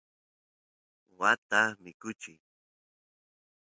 [1.19, 2.39] waata mikuchiy